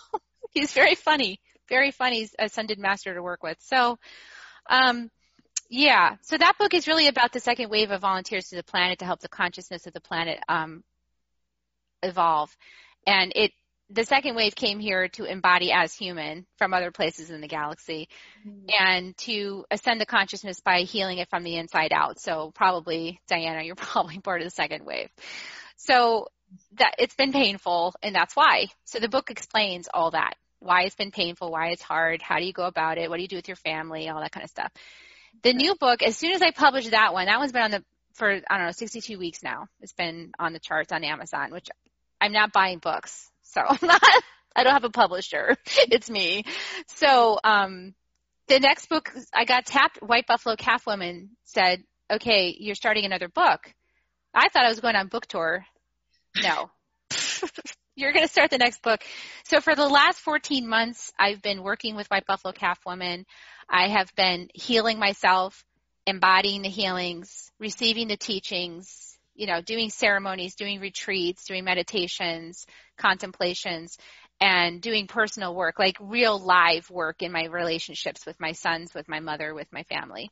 [0.50, 3.58] he's very funny, very funny ascended master to work with.
[3.60, 3.98] So,
[4.70, 5.10] um,
[5.72, 6.16] yeah.
[6.20, 9.06] So that book is really about the second wave of volunteers to the planet to
[9.06, 10.84] help the consciousness of the planet um,
[12.02, 12.54] evolve,
[13.06, 13.52] and it
[13.88, 18.08] the second wave came here to embody as human from other places in the galaxy
[18.46, 18.66] mm-hmm.
[18.78, 22.18] and to ascend the consciousness by healing it from the inside out.
[22.18, 25.10] So probably, Diana, you're probably part of the second wave.
[25.76, 26.28] So
[26.78, 28.66] that it's been painful and that's why.
[28.84, 30.34] So the book explains all that.
[30.60, 33.22] Why it's been painful, why it's hard, how do you go about it, what do
[33.22, 34.72] you do with your family, all that kind of stuff.
[35.42, 37.84] The new book, as soon as I published that one, that one's been on the
[38.14, 39.66] for I don't know, 62 weeks now.
[39.80, 41.68] It's been on the charts on Amazon, which
[42.20, 43.30] I'm not buying books.
[43.42, 44.02] So I'm not,
[44.54, 45.56] I don't have a publisher.
[45.66, 46.44] It's me.
[46.88, 47.94] So, um,
[48.48, 53.28] the next book I got tapped, White Buffalo Calf Woman said, okay, you're starting another
[53.28, 53.72] book.
[54.34, 55.64] I thought I was going on book tour.
[56.42, 56.70] No.
[57.94, 59.02] you're going to start the next book.
[59.44, 63.26] So for the last 14 months, I've been working with White Buffalo Calf Woman.
[63.68, 65.64] I have been healing myself,
[66.06, 72.66] embodying the healings, receiving the teachings, you know, doing ceremonies, doing retreats, doing meditations,
[72.96, 73.96] contemplations,
[74.40, 79.08] and doing personal work, like real live work in my relationships with my sons, with
[79.08, 80.30] my mother, with my family.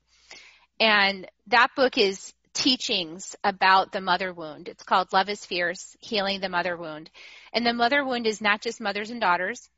[0.80, 4.68] And that book is teachings about the mother wound.
[4.68, 7.10] It's called Love is Fierce, Healing the Mother Wound.
[7.52, 9.68] And the mother wound is not just mothers and daughters.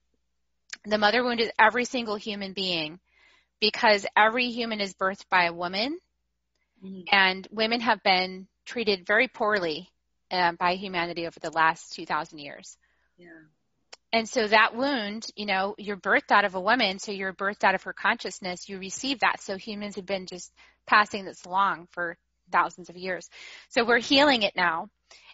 [0.84, 2.98] The mother wound is every single human being
[3.60, 5.98] because every human is birthed by a woman
[6.84, 7.02] mm-hmm.
[7.10, 9.88] and women have been treated very poorly
[10.30, 12.76] uh, by humanity over the last 2,000 years.
[13.16, 13.28] Yeah.
[14.12, 17.64] And so that wound, you know, you're birthed out of a woman, so you're birthed
[17.64, 18.68] out of her consciousness.
[18.68, 19.40] You receive that.
[19.40, 20.52] So humans have been just
[20.86, 22.18] passing this along for
[22.52, 23.28] thousands of years.
[23.70, 24.88] So we're healing it now.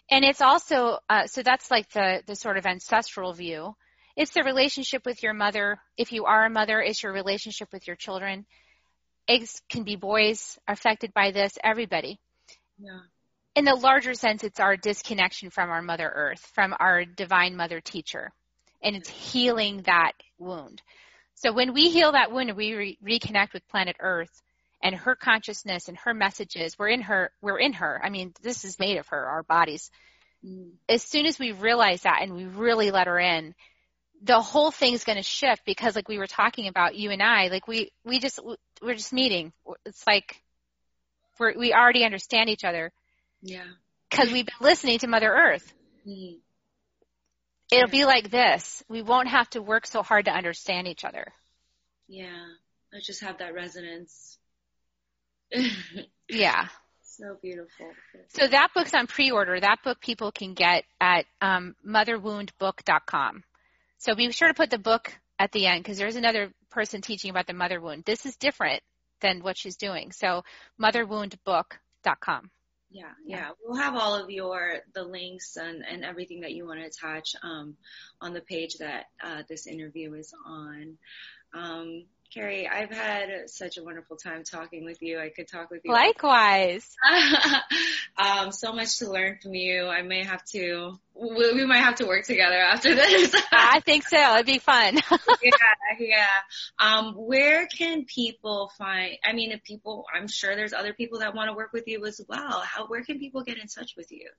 [0.09, 3.75] And it's also, uh, so that's like the, the sort of ancestral view.
[4.15, 5.79] It's the relationship with your mother.
[5.97, 8.45] If you are a mother, it's your relationship with your children.
[9.27, 12.19] Eggs can be boys affected by this, everybody.
[12.79, 13.01] Yeah
[13.59, 17.81] in the larger sense, it's our disconnection from our Mother Earth, from our Divine Mother
[17.81, 18.31] Teacher,
[18.81, 20.81] and it's healing that wound.
[21.35, 24.41] So when we heal that wound and we re- reconnect with planet Earth
[24.81, 27.99] and her consciousness and her messages, we're in her, we're in her.
[28.03, 29.91] I mean, this is made of her, our bodies.
[30.45, 30.71] Mm.
[30.87, 33.55] As soon as we realize that and we really let her in,
[34.21, 37.47] the whole thing's going to shift because like we were talking about you and I,
[37.47, 38.39] like we, we just,
[38.81, 39.53] we're just meeting.
[39.85, 40.41] It's like
[41.39, 42.91] we're, we already understand each other.
[43.41, 43.63] Yeah.
[44.11, 45.73] Cause we've been listening to Mother Earth.
[46.07, 46.37] Mm.
[47.71, 48.83] It'll be like this.
[48.89, 51.31] We won't have to work so hard to understand each other.
[52.07, 52.45] Yeah.
[52.91, 54.38] I just have that resonance.
[56.29, 56.67] Yeah.
[57.19, 57.91] So beautiful.
[58.29, 59.59] So that book's on pre-order.
[59.59, 63.43] That book people can get at um, motherwoundbook.com.
[63.97, 67.29] So be sure to put the book at the end because there's another person teaching
[67.29, 68.05] about the mother wound.
[68.05, 68.81] This is different
[69.19, 70.13] than what she's doing.
[70.13, 70.43] So
[70.81, 72.51] motherwoundbook.com.
[72.91, 73.49] Yeah, yeah.
[73.63, 77.35] We'll have all of your the links and, and everything that you want to attach
[77.43, 77.75] um,
[78.19, 80.97] on the page that uh, this interview is on.
[81.53, 85.19] Um, Kerri, I've had such a wonderful time talking with you.
[85.19, 85.91] I could talk with you.
[85.91, 86.95] Likewise.
[88.17, 89.87] um, so much to learn from you.
[89.87, 93.35] I may have to, we, we might have to work together after this.
[93.51, 94.35] I think so.
[94.35, 94.99] It'd be fun.
[95.41, 96.27] yeah, yeah.
[96.77, 101.33] Um, where can people find, I mean, if people, I'm sure there's other people that
[101.33, 102.61] want to work with you as well.
[102.61, 104.29] How, where can people get in touch with you?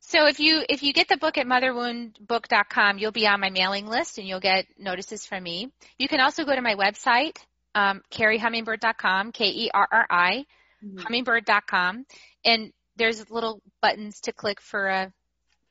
[0.00, 3.86] So if you if you get the book at motherwoundbook.com, you'll be on my mailing
[3.86, 5.72] list and you'll get notices from me.
[5.98, 7.36] You can also go to my website,
[7.74, 10.44] um, kerrihummingbird.com, K-E-R-R-I,
[10.84, 10.98] mm-hmm.
[10.98, 12.06] hummingbird.com,
[12.44, 15.12] and there's little buttons to click for a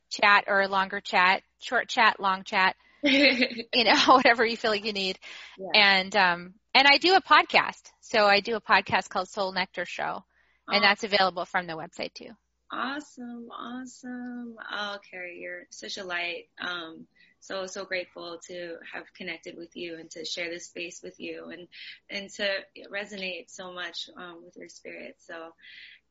[0.09, 4.85] chat or a longer chat, short chat, long chat, you know, whatever you feel like
[4.85, 5.19] you need.
[5.57, 5.81] Yeah.
[5.81, 7.91] And um, and I do a podcast.
[8.01, 10.23] So I do a podcast called Soul Nectar Show,
[10.67, 10.87] and oh.
[10.87, 12.31] that's available from the website too.
[12.77, 14.55] Awesome, awesome.
[14.69, 16.49] Oh, Kerri, you're such a light.
[16.59, 17.07] Um,
[17.39, 21.51] so so grateful to have connected with you and to share this space with you
[21.51, 21.67] and
[22.09, 22.47] and to
[22.91, 25.15] resonate so much um, with your spirit.
[25.19, 25.53] So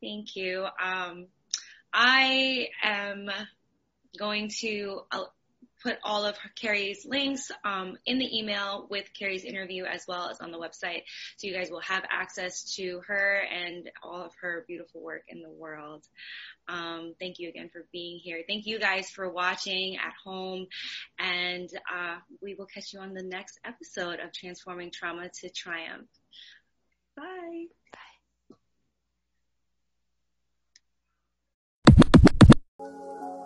[0.00, 0.64] thank you.
[0.82, 1.26] Um,
[1.92, 3.28] I am
[4.18, 5.24] going to uh,
[5.85, 10.41] put all of Kerri's links um, in the email with Kerri's interview as well as
[10.41, 11.03] on the website.
[11.37, 15.43] So you guys will have access to her and all of her beautiful work in
[15.43, 16.05] the world.
[16.68, 18.43] Um, thank you again for being here.
[18.49, 20.66] Thank you guys for watching at home.
[21.18, 26.09] And uh, we will catch you on the next episode of Transforming Trauma to Triumph.
[27.14, 27.66] Bye.
[32.78, 33.43] Bye.